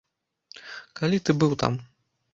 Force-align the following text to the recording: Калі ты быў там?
Калі 1.01 1.17
ты 1.27 1.31
быў 1.43 1.51
там? 1.65 1.73